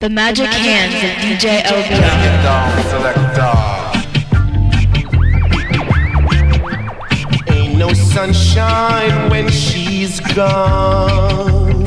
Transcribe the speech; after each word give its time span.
The 0.00 0.08
magic 0.08 0.46
hands 0.46 0.94
of 0.94 1.10
DJ 1.24 1.60
LBR. 1.64 1.98
Ain't 7.48 7.76
no 7.76 7.92
sunshine 7.92 9.28
when 9.28 9.48
she's 9.50 10.20
gone. 10.36 11.82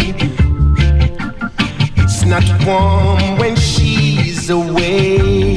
It's 1.96 2.26
not 2.26 2.44
warm 2.68 3.38
when 3.38 3.56
she's 3.56 4.50
away. 4.50 5.56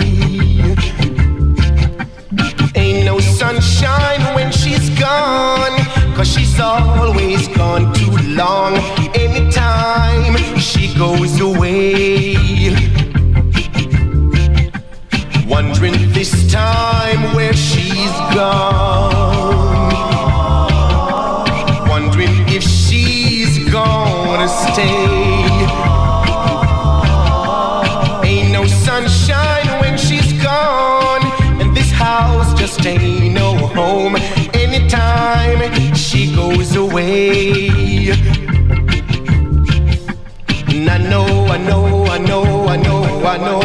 Ain't 2.76 3.04
no 3.04 3.18
sunshine 3.18 4.32
when 4.36 4.52
she's 4.52 4.90
gone. 4.90 5.83
Cause 6.14 6.28
she's 6.28 6.60
always 6.60 7.48
gone 7.48 7.92
too 7.92 8.16
long. 8.36 8.76
Anytime 9.16 10.36
she 10.58 10.96
goes 10.96 11.40
away. 11.40 12.36
Wondering 15.48 16.12
this 16.12 16.52
time 16.52 17.34
where 17.34 17.52
she's 17.52 18.12
gone. 18.32 19.63
Away. 36.94 38.10
And 40.68 40.88
I 40.88 40.98
know, 40.98 41.26
I 41.46 41.58
know, 41.58 42.04
I 42.06 42.18
know, 42.18 42.44
I 42.44 42.76
know, 42.76 43.04
I 43.04 43.06
know, 43.06 43.26
I 43.26 43.36
know, 43.38 43.63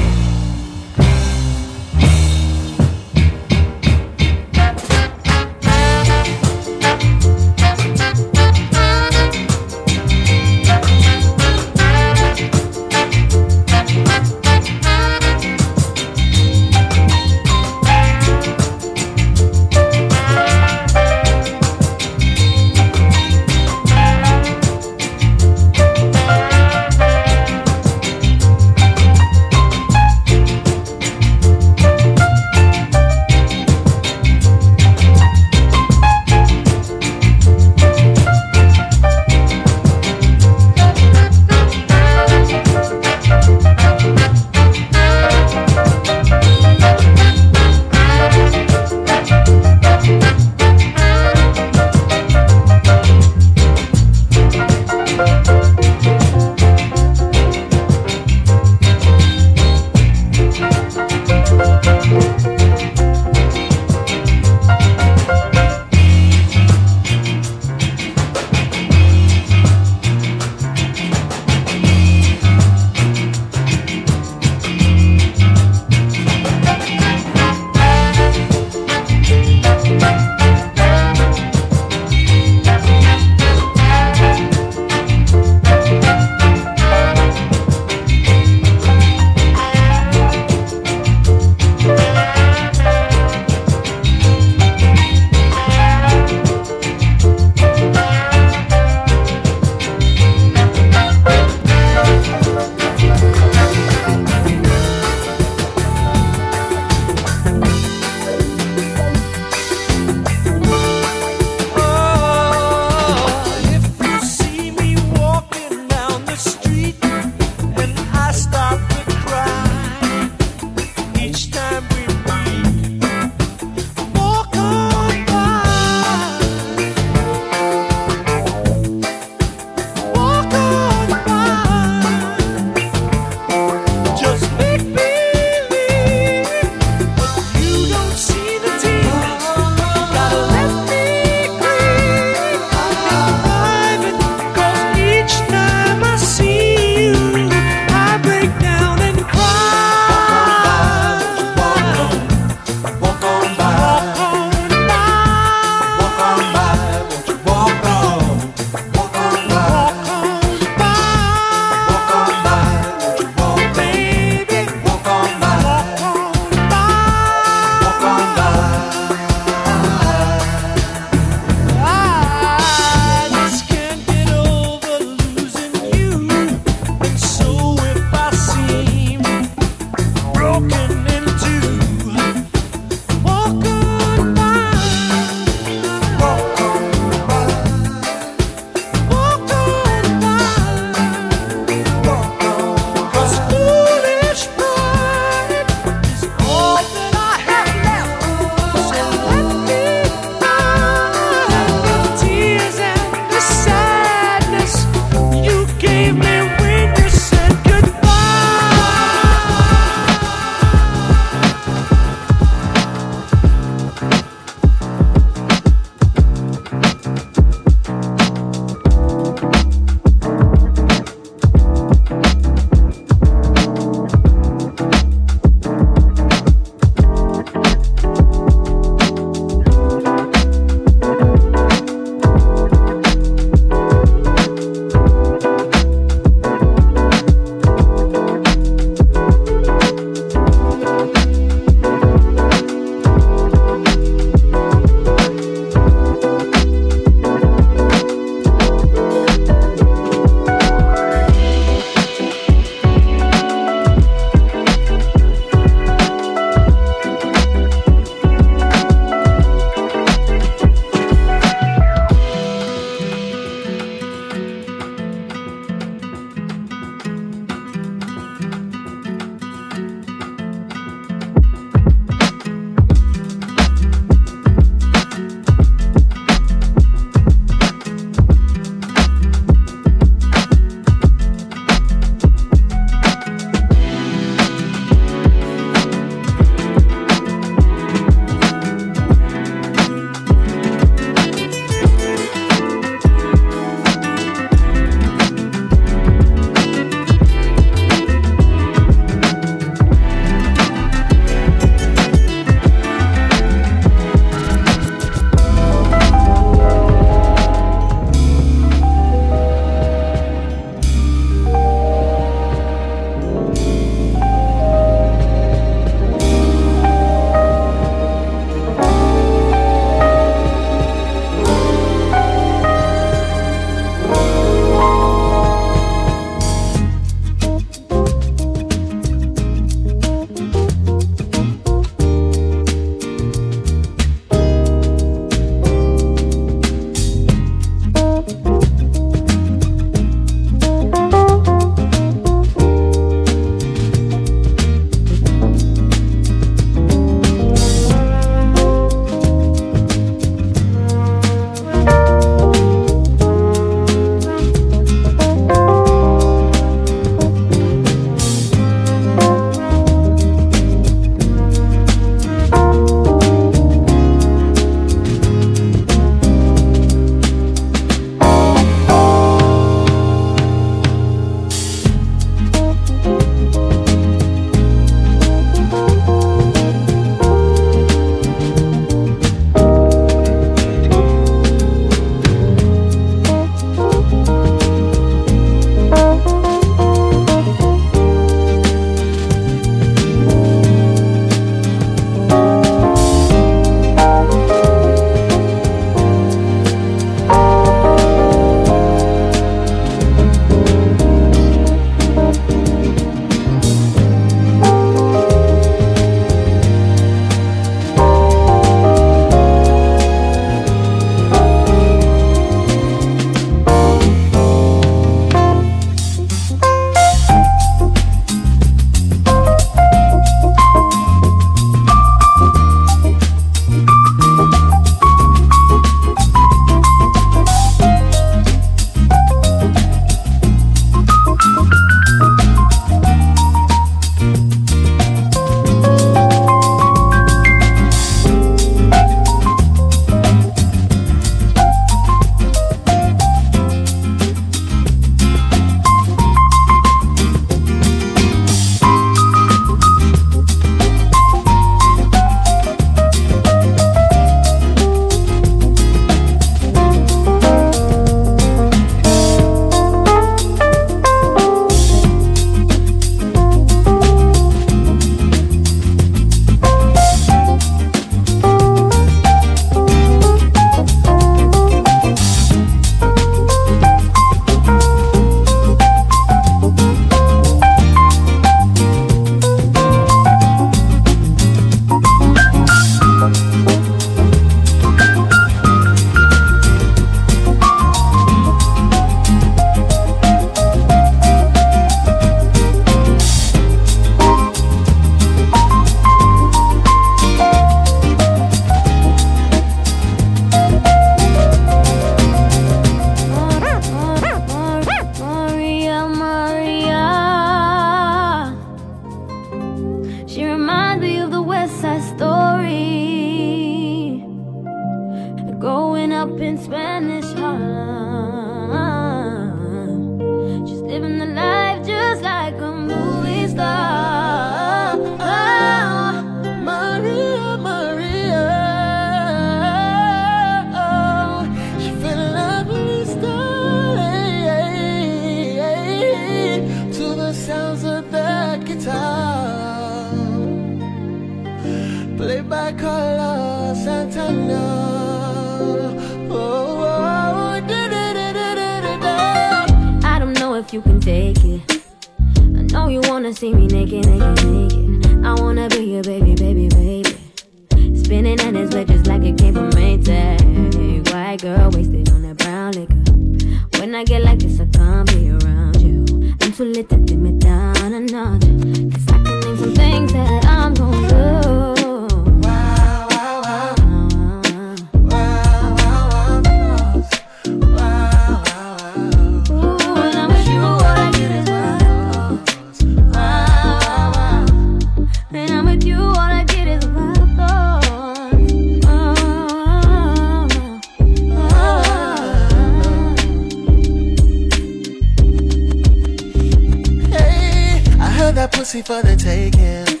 for 598.84 599.02
the 599.02 599.16
taking. 599.16 600.00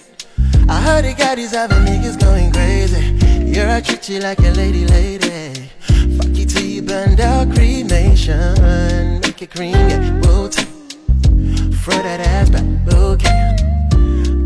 I 0.68 0.80
heard 0.80 1.04
it 1.04 1.16
got 1.16 1.36
these 1.36 1.54
other 1.54 1.76
niggas 1.76 2.18
going 2.18 2.52
crazy. 2.52 3.16
Yeah, 3.52 3.76
I 3.76 3.80
treat 3.80 4.08
you 4.08 4.20
like 4.20 4.38
a 4.40 4.50
lady, 4.52 4.86
lady. 4.86 5.70
Fuck 6.16 6.36
you 6.36 6.46
till 6.46 6.64
you 6.64 6.82
burn 6.82 7.20
out 7.20 7.54
cremation. 7.54 9.20
Make 9.20 9.42
it 9.42 9.50
cream, 9.50 9.72
yeah, 9.72 10.20
booty. 10.22 10.62
Throw 11.82 12.02
that 12.02 12.20
ass 12.20 12.50
back, 12.50 12.64
okay. 12.92 13.56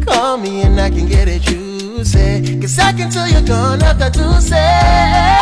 Call 0.04 0.38
me 0.38 0.62
and 0.62 0.80
I 0.80 0.90
can 0.90 1.06
get 1.06 1.28
it, 1.28 1.48
you 1.50 2.04
say. 2.04 2.58
Cause 2.60 2.78
I 2.78 2.92
can 2.92 3.10
tell 3.10 3.28
you're 3.28 3.42
gone 3.42 3.82
after 3.82 4.10
two 4.10 4.40
say. 4.40 5.36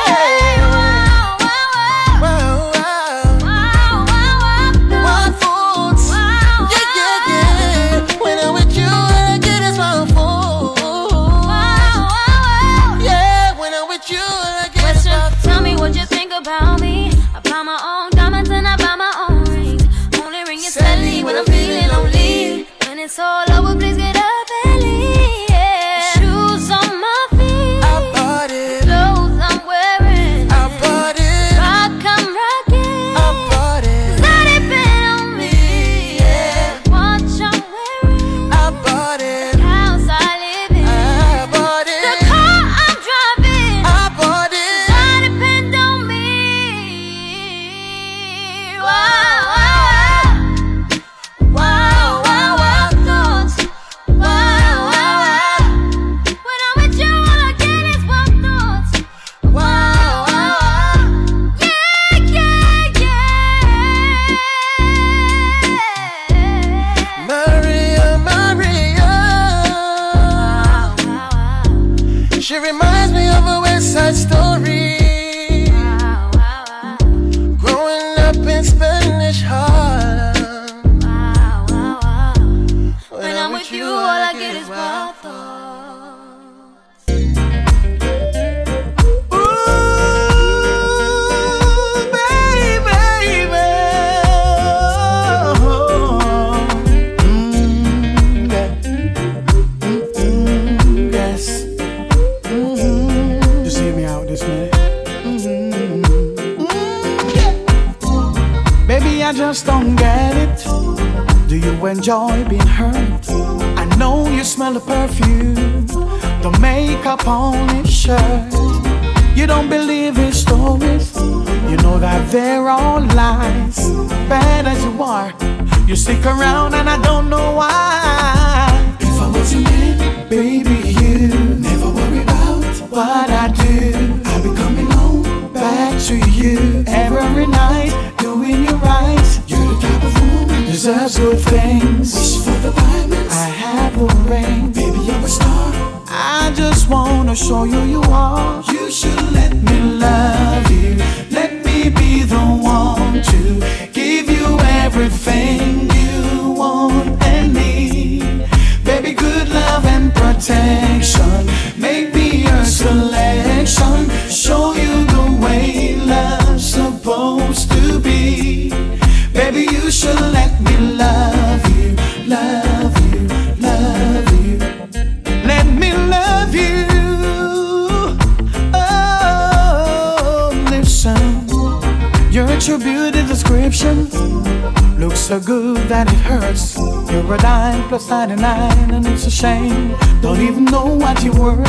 so 185.34 185.40
good 185.40 185.88
that 185.88 186.06
it 186.12 186.20
hurts. 186.20 186.76
You're 187.10 187.34
a 187.34 187.38
dime 187.38 187.88
plus 187.88 188.08
99, 188.08 188.94
and 188.94 189.04
it's 189.06 189.26
a 189.26 189.30
shame. 189.30 189.96
Don't 190.20 190.40
even 190.40 190.64
know 190.64 190.86
what 190.86 191.24
you're 191.24 191.34
worth. 191.34 191.66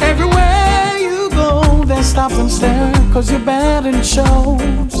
Everywhere 0.00 0.98
you 0.98 1.28
go, 1.30 1.82
they 1.84 2.00
stop 2.02 2.30
and 2.32 2.50
stare, 2.50 2.92
cause 3.12 3.28
you're 3.28 3.40
bad 3.40 3.86
and 3.86 4.06
shows. 4.06 4.94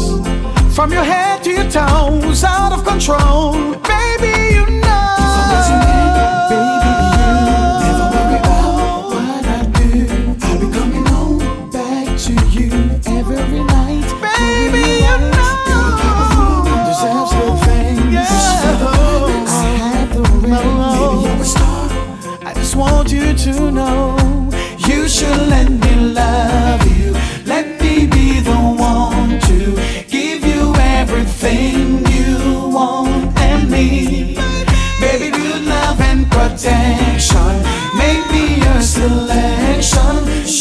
From 0.74 0.92
your 0.92 1.04
head 1.04 1.44
to 1.44 1.50
your 1.50 1.70
toes, 1.70 2.42
out 2.42 2.72
of 2.72 2.84
control. 2.84 3.52
Baby, 3.92 4.54
you 4.56 4.81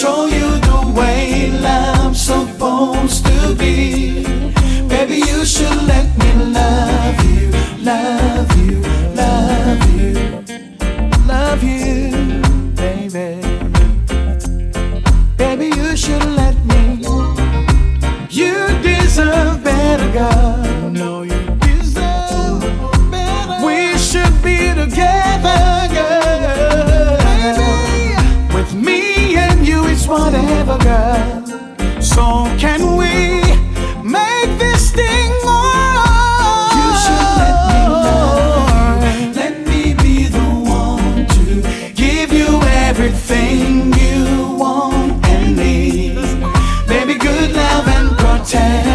show 0.02 0.26
you 0.26 0.50
the 0.70 0.94
way 0.98 1.52
love's 1.62 2.22
supposed 2.22 3.24
to 3.24 3.54
be. 3.54 4.24
Baby, 4.88 5.18
you 5.30 5.46
should 5.46 5.80
let 5.94 6.08
me 6.18 6.32
love 6.60 7.18
you, 7.30 7.52
love 7.92 8.50
you, 8.58 8.82
love 9.22 9.84
you, 10.00 10.14
love 11.28 11.62
you, 11.64 12.10
baby. 12.82 13.30
Baby, 15.38 15.68
you 15.80 15.96
should 15.96 16.26
let 16.42 16.58
me. 16.66 17.06
You 18.32 18.56
deserve 18.82 19.64
better, 19.64 20.12
girl. 20.14 20.61
another 30.72 30.84
girl. 30.84 32.02
So 32.02 32.46
can 32.58 32.98
we 32.98 33.42
make 34.04 34.58
this 34.60 34.92
thing 34.92 35.30
more? 35.44 35.98
You 36.78 36.90
should 37.04 37.32
let 37.42 37.58
me 37.68 37.80
know. 37.88 39.32
Let 39.36 39.68
me 39.68 39.94
be 39.94 40.26
the 40.26 40.40
one 40.40 41.26
to 41.28 41.94
give 41.94 42.34
you 42.34 42.62
everything 42.88 43.94
you 43.94 44.58
want 44.58 45.26
and 45.28 45.56
need. 45.56 46.16
Baby, 46.88 47.16
good 47.16 47.52
love 47.54 47.88
and 47.88 48.18
protect. 48.18 48.91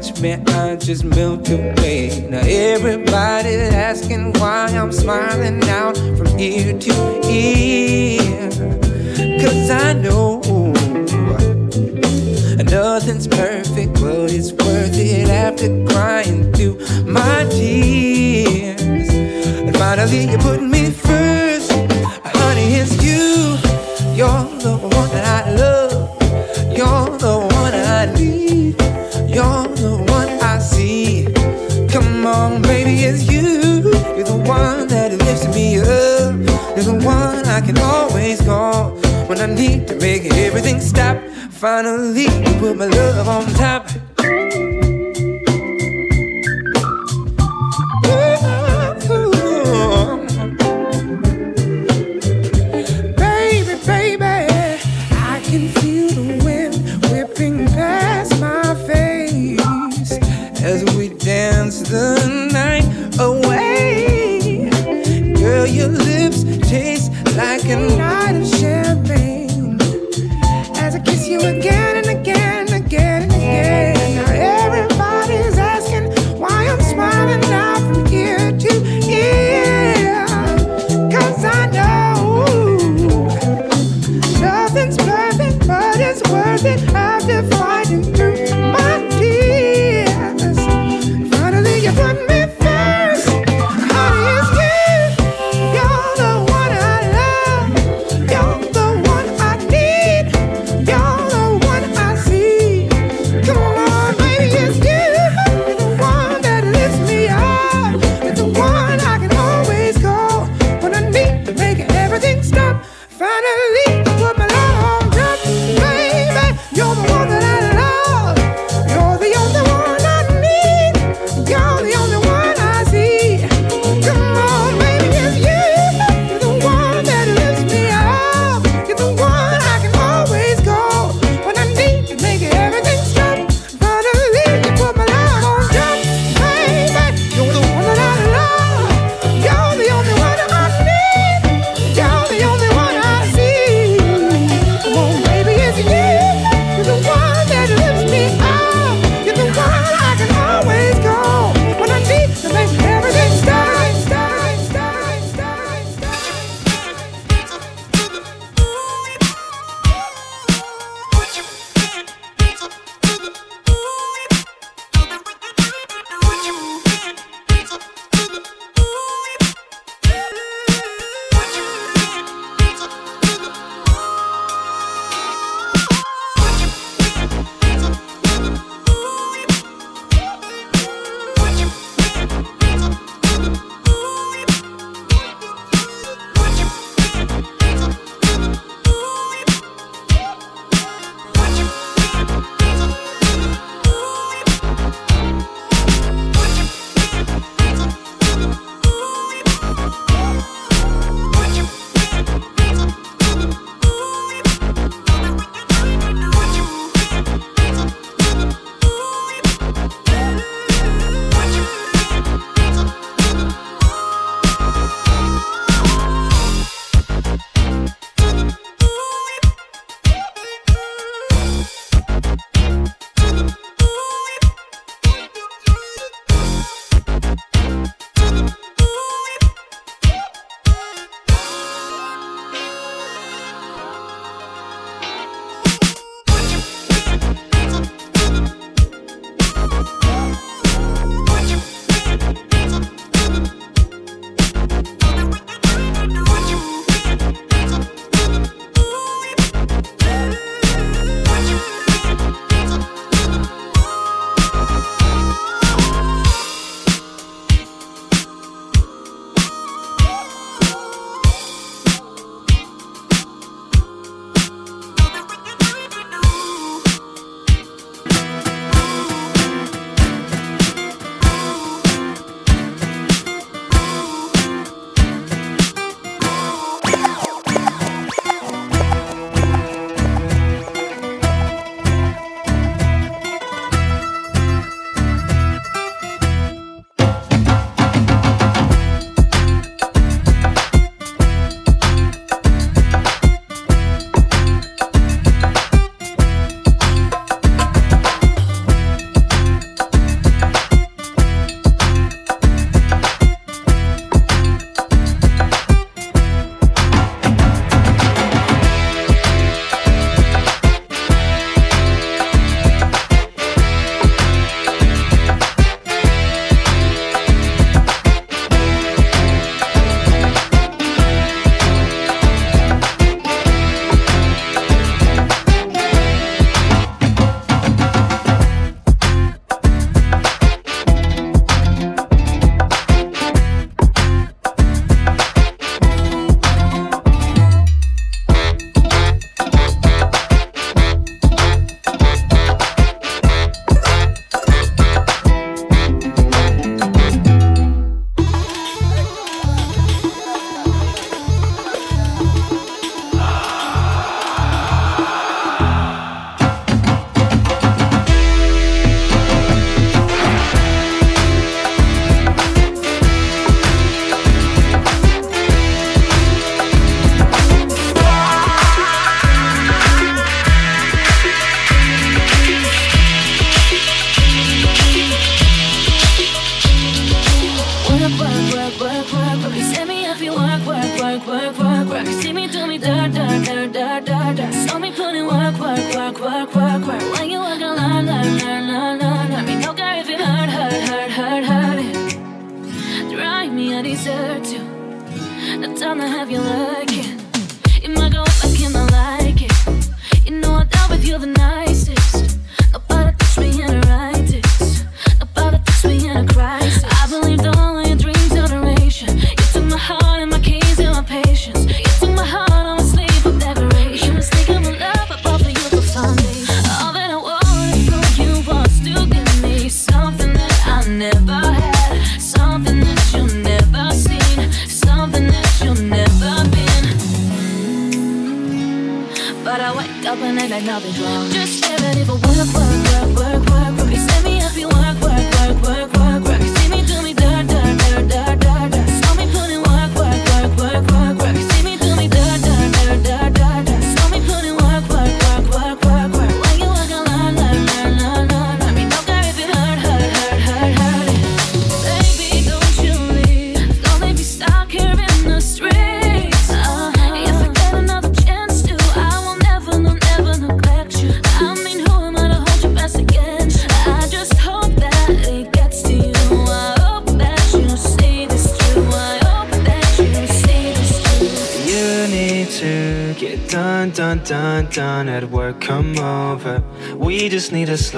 touch 0.00 0.22
I 37.60 37.62
can 37.62 37.76
always 37.76 38.40
call 38.40 38.92
when 39.28 39.38
I 39.38 39.44
need 39.44 39.86
to 39.88 39.94
make 39.96 40.24
everything 40.24 40.80
stop. 40.80 41.22
Finally, 41.50 42.22
you 42.22 42.58
put 42.58 42.78
my 42.78 42.86
love 42.86 43.28
on 43.28 43.44
top. 43.52 43.86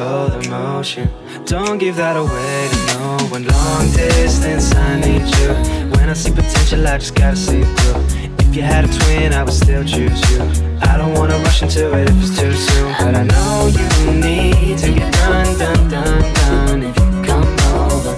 Slow 0.02 0.28
the 0.28 0.48
motion. 0.48 1.08
Don't 1.44 1.78
give 1.78 1.96
that 1.96 2.16
away 2.16 2.58
to 2.72 2.78
no 2.92 3.06
one. 3.34 3.44
Long 3.46 3.84
distance, 3.92 4.74
I 4.74 5.00
need 5.00 5.24
you. 5.38 5.50
When 5.92 6.08
I 6.08 6.14
see 6.14 6.32
potential, 6.32 6.86
I 6.86 6.98
just 6.98 7.14
gotta 7.14 7.36
see 7.36 7.62
through. 7.62 8.00
If 8.42 8.56
you 8.56 8.62
had 8.62 8.84
a 8.84 8.90
twin, 8.98 9.32
I 9.32 9.42
would 9.44 9.58
still 9.64 9.84
choose 9.84 10.20
you. 10.30 10.40
I 10.90 10.96
don't 10.98 11.14
wanna 11.18 11.38
rush 11.46 11.62
into 11.62 11.82
it 11.98 12.08
if 12.10 12.16
it's 12.22 12.34
too 12.40 12.52
soon. 12.52 12.90
But 13.00 13.14
I 13.22 13.24
know 13.32 13.54
you 13.78 13.86
need 14.26 14.78
to 14.84 14.90
get 14.98 15.12
done, 15.22 15.50
done, 15.62 15.82
done, 15.94 16.22
done. 16.40 16.80
If 16.88 16.96
you 17.02 17.10
come 17.30 17.50
over, 17.86 18.12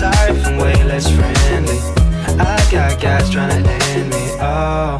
sorry 0.00 0.30
if 0.36 0.46
I'm 0.46 0.56
way 0.58 0.76
less 0.90 1.06
friendly. 1.16 1.78
I 2.52 2.56
got 2.70 3.00
guys 3.00 3.28
trying 3.30 3.62
to 3.62 3.70
end 3.92 4.10
me. 4.10 4.24
Oh 4.40 4.96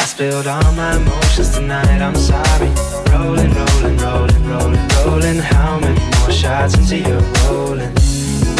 I 0.00 0.04
spilled 0.12 0.46
all 0.46 0.72
my 0.72 0.96
emotions 0.96 1.50
tonight, 1.54 2.00
I'm 2.06 2.16
sorry. 2.16 2.97
Rolling, 3.18 3.52
rolling, 3.52 3.96
rolling, 3.98 4.46
rolling, 4.46 4.88
rolling. 5.04 5.38
How 5.38 5.80
many 5.80 5.98
more 6.20 6.30
shots 6.30 6.74
until 6.74 7.00
you're 7.08 7.20
rolling? 7.50 7.92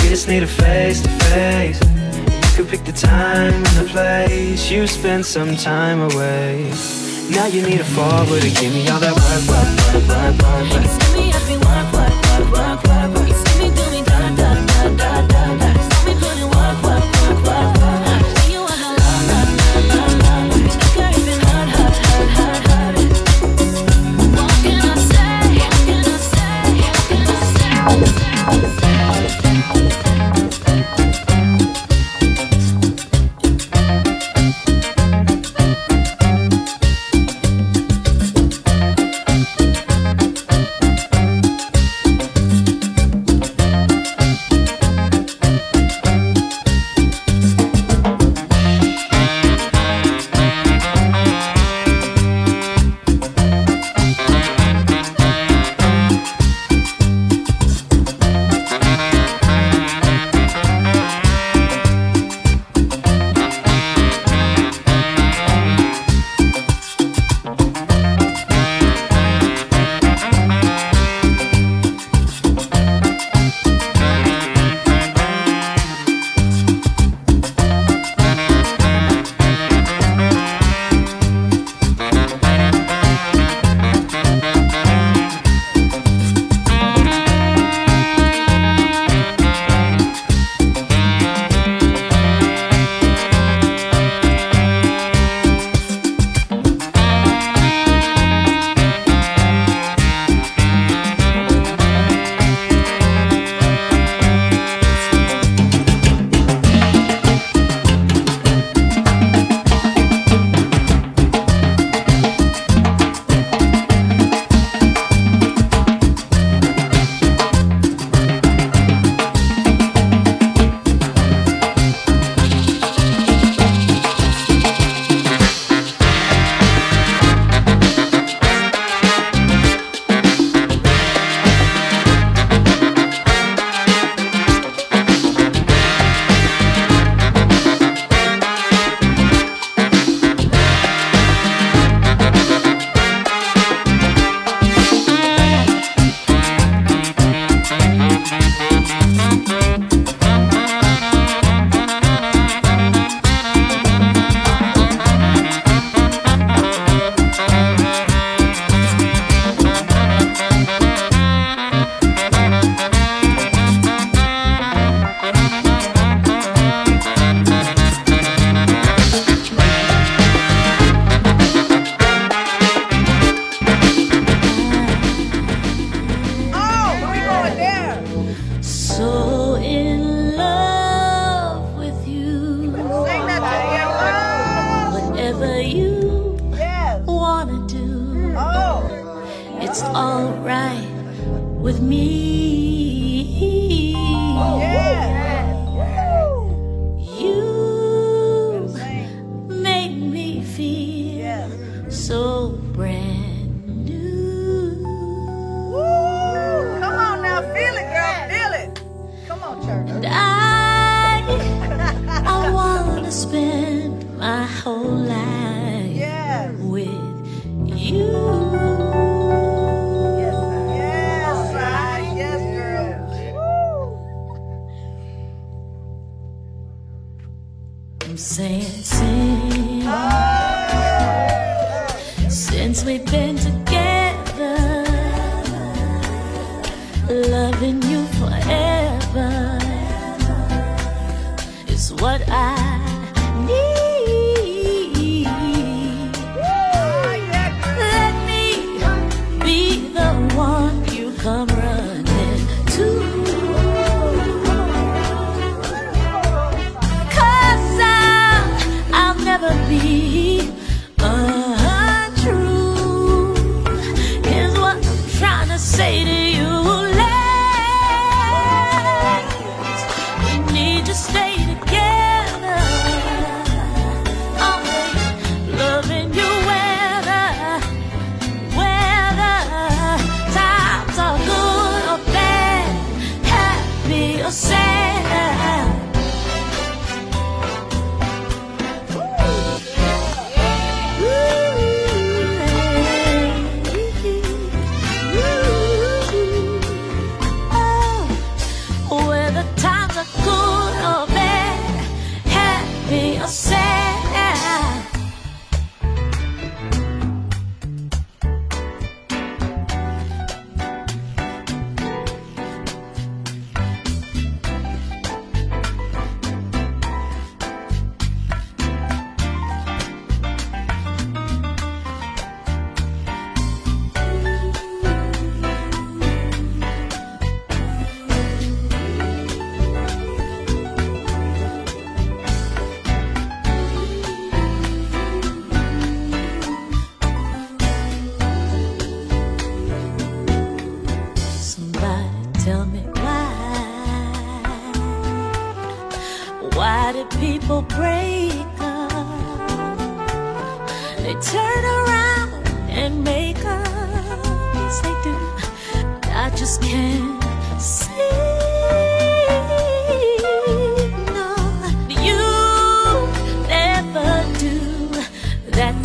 We 0.03 0.09
just 0.11 0.27
need 0.27 0.43
a 0.43 0.49
face 0.49 1.01
to 1.03 1.09
face. 1.31 1.81
You 1.81 2.57
can 2.57 2.67
pick 2.67 2.85
the 2.85 2.93
time 2.93 3.55
and 3.55 3.77
the 3.77 3.87
place. 3.89 4.69
You 4.69 4.89
spend 4.89 5.25
some 5.25 5.55
time 5.55 6.01
away. 6.11 6.73
Now 7.31 7.47
you 7.47 7.63
need 7.63 7.81
a 7.81 7.85
forward 7.85 8.43
to 8.43 8.51
give 8.51 8.75
me 8.75 8.89
all 8.89 8.99
that 8.99 9.15
work, 9.15 9.45
work, 9.47 9.71
work, 9.95 10.09
work, 10.11 10.35
work, 10.43 10.67
work. 10.73 10.87
See 10.91 11.13
me 11.15 11.31
every 11.39 11.57
work, 11.59 11.93
work, 11.95 12.17
work, 12.27 12.51
work, 12.53 12.83
work, 12.83 13.11
work. 13.15 13.37
See 13.47 13.59
me 13.63 13.69
do 13.77 13.85
me 13.93 14.03
da 14.03 14.19
da 14.35 14.51
da 14.67 14.89
da 14.97 15.27
da 15.29 15.48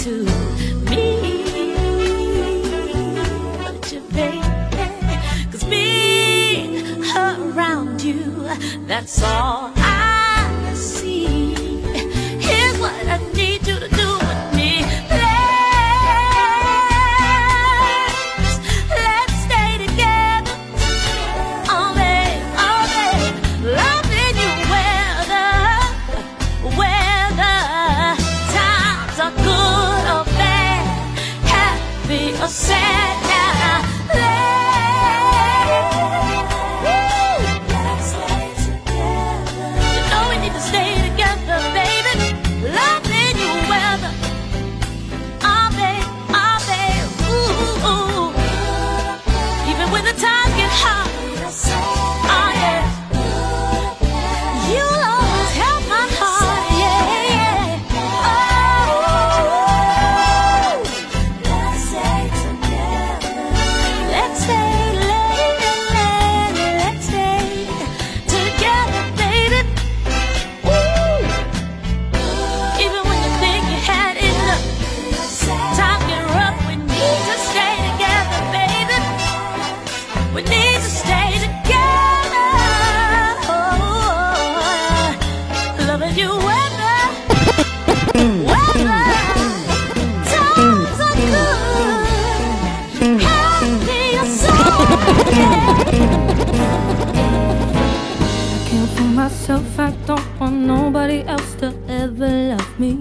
to 0.04 0.26
me. 0.90 1.06
But 3.58 3.94
you, 3.94 4.02
being 5.70 7.06
around 7.16 8.04
you, 8.04 8.50
that's 8.86 9.24
all 9.24 9.83
myself, 99.24 99.80
I 99.80 99.92
don't 100.06 100.38
want 100.38 100.58
nobody 100.68 101.24
else 101.24 101.56
to 101.56 101.68
ever 101.88 102.28
love 102.52 102.78
me. 102.78 102.92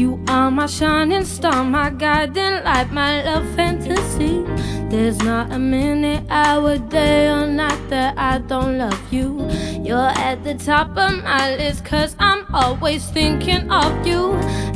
You 0.00 0.18
are 0.26 0.50
my 0.50 0.64
shining 0.64 1.26
star, 1.26 1.62
my 1.62 1.90
guiding 1.90 2.64
light, 2.64 2.90
my 2.90 3.22
love 3.22 3.46
fantasy. 3.54 4.44
There's 4.88 5.18
not 5.18 5.52
a 5.52 5.58
minute, 5.58 6.24
hour, 6.30 6.78
day, 6.78 7.28
or 7.28 7.46
night 7.46 7.82
that 7.90 8.16
I 8.16 8.38
don't 8.38 8.78
love 8.78 9.12
you. 9.12 9.46
You're 9.84 10.12
at 10.28 10.42
the 10.42 10.54
top 10.54 10.96
of 10.96 11.22
my 11.22 11.56
list, 11.56 11.84
cause 11.84 12.16
I'm 12.18 12.46
always 12.54 13.04
thinking 13.10 13.70
of 13.70 14.06
you. 14.06 14.32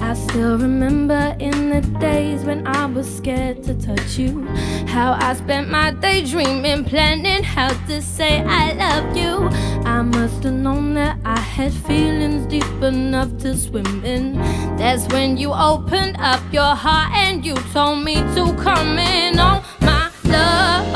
I 0.08 0.12
still 0.12 0.58
remember 0.58 1.34
in 1.38 1.70
the 1.70 1.80
days 2.00 2.44
when 2.44 2.66
I 2.66 2.84
was 2.84 3.08
scared 3.16 3.62
to 3.62 3.72
touch 3.74 4.18
you. 4.18 4.46
How 4.92 5.16
I 5.18 5.32
spent 5.32 5.70
my 5.70 5.90
day 5.90 6.22
dreaming, 6.22 6.84
planning 6.84 7.42
how 7.42 7.70
to 7.86 8.02
say 8.02 8.42
I 8.46 8.74
love 8.74 9.16
you. 9.16 9.48
I 9.88 10.02
must 10.02 10.42
have 10.42 10.52
known 10.52 10.92
that 10.94 11.16
I 11.24 11.40
had 11.40 11.72
feelings 11.72 12.44
deep 12.44 12.82
enough 12.82 13.38
to 13.38 13.56
swim 13.56 14.04
in. 14.04 14.34
That's 14.76 15.08
when 15.08 15.38
you 15.38 15.54
opened 15.54 16.18
up 16.18 16.42
your 16.52 16.74
heart 16.74 17.10
and 17.14 17.42
you 17.42 17.54
told 17.72 18.04
me 18.04 18.16
to 18.34 18.54
come 18.62 18.98
in. 18.98 19.40
Oh, 19.40 19.64
my 19.80 20.10
love. 20.24 20.92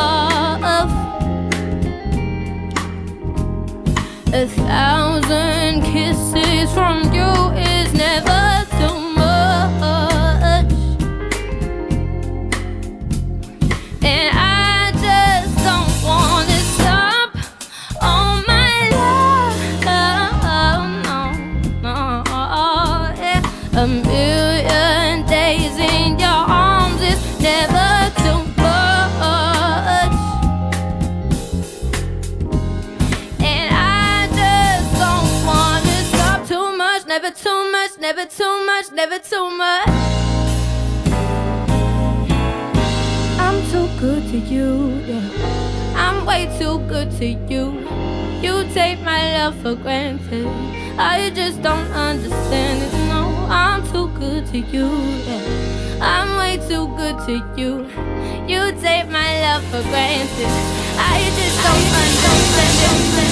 A 4.35 4.47
thousand 4.47 5.81
kisses 5.85 6.71
from 6.75 7.11
you 7.15 7.33
is 7.59 7.95
never 7.95 8.66
much. 39.57 39.89
I'm 43.39 43.59
too 43.71 43.89
good 43.99 44.23
to 44.31 44.39
you, 44.39 45.01
yeah. 45.07 45.95
I'm 45.97 46.27
way 46.27 46.47
too 46.59 46.79
good 46.89 47.11
to 47.19 47.27
you. 47.27 47.65
You 48.43 48.65
take 48.75 49.01
my 49.01 49.23
love 49.39 49.57
for 49.63 49.75
granted. 49.75 50.47
I 50.99 51.31
just 51.31 51.63
don't 51.63 51.91
understand 51.93 52.83
it. 52.83 52.93
No, 53.09 53.47
I'm 53.49 53.83
too 53.93 54.09
good 54.19 54.47
to 54.49 54.59
you, 54.59 54.89
yeah. 55.27 55.99
I'm 56.01 56.37
way 56.37 56.57
too 56.69 56.87
good 56.97 57.17
to 57.27 57.35
you. 57.57 57.87
You 58.47 58.73
take 58.81 59.09
my 59.09 59.31
love 59.41 59.65
for 59.65 59.83
granted. 59.91 60.53
I 60.99 61.19
just 61.39 61.57
don't 61.65 61.89
understand 62.05 63.26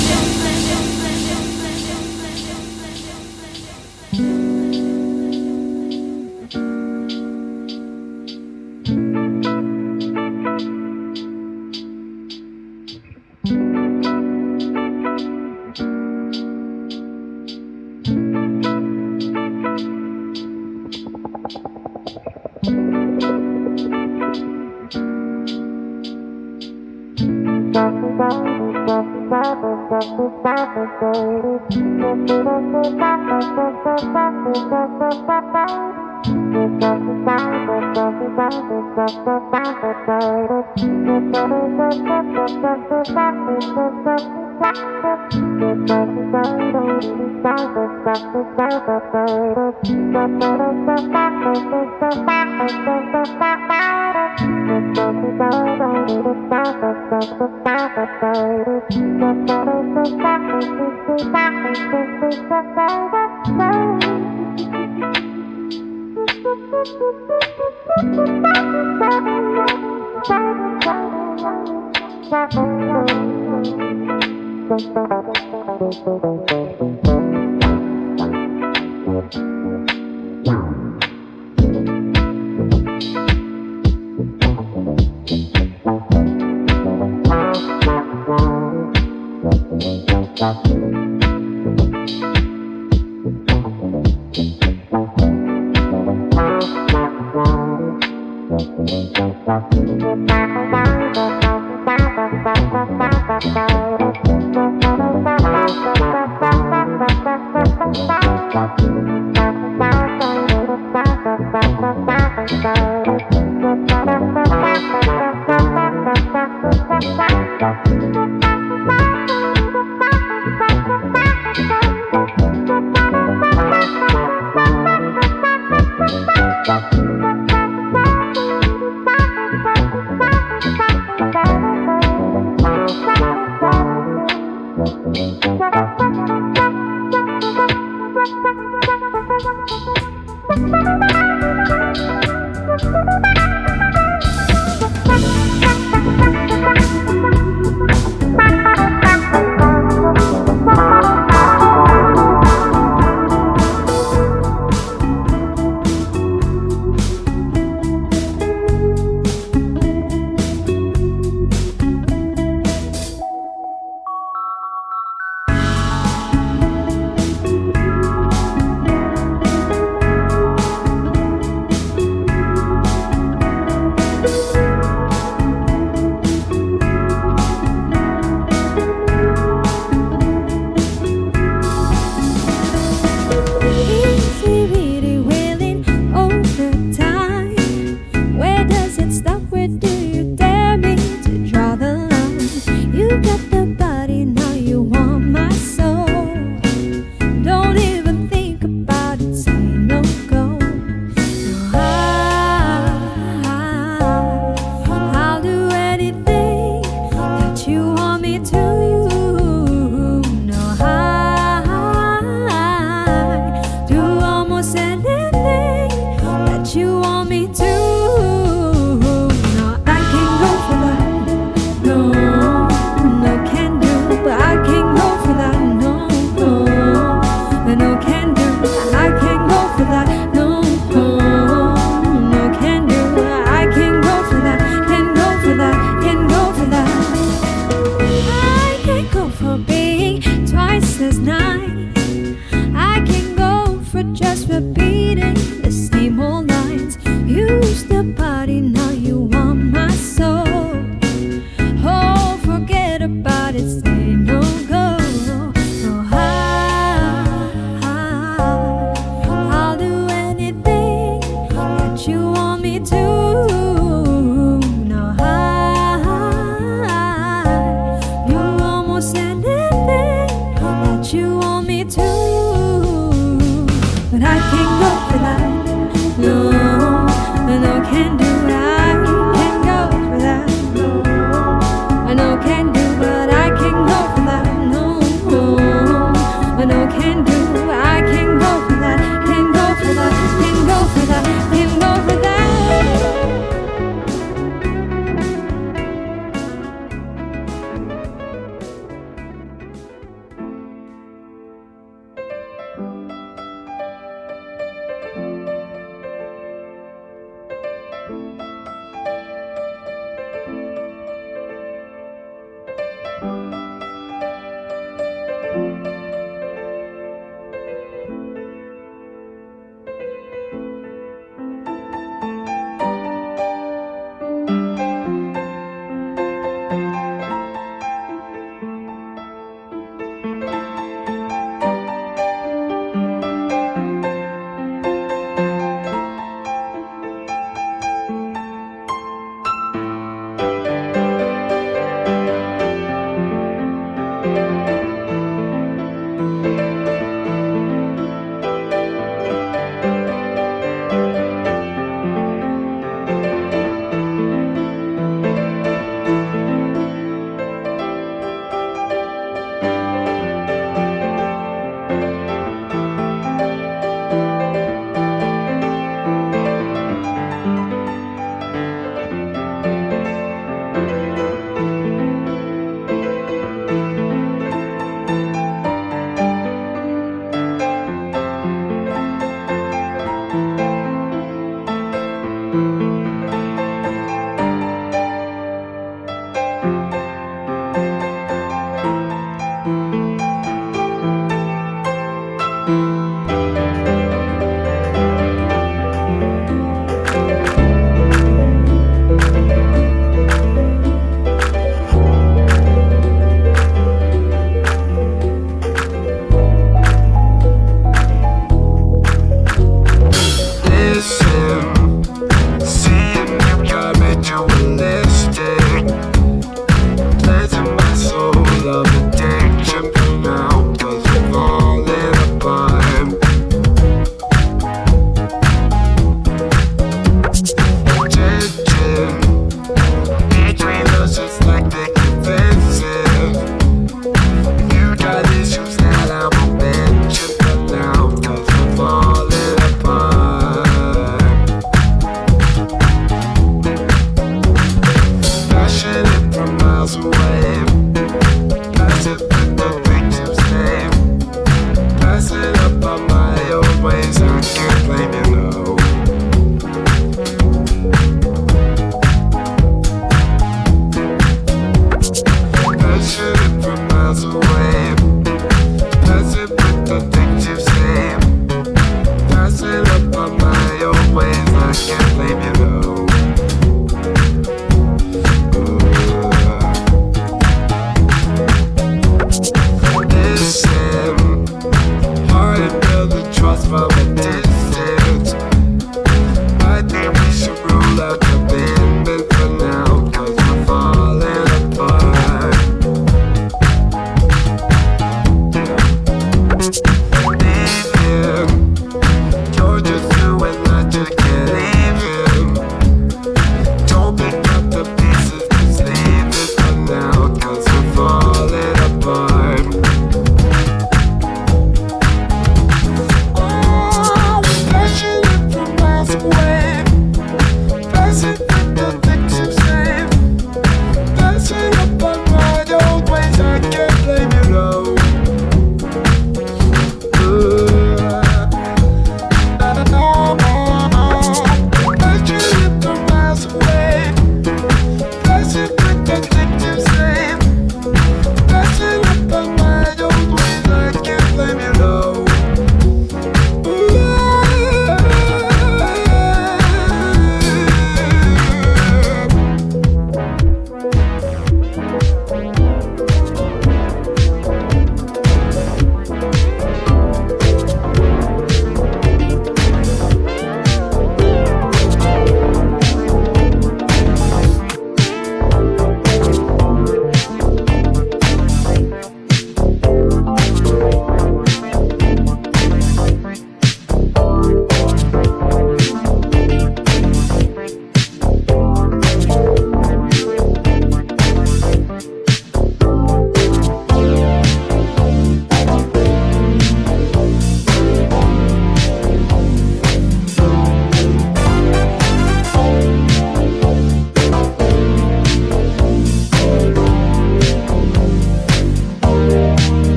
Thank 76.04 76.20
you. 79.36 79.63